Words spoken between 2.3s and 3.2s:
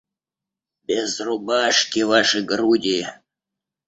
груди...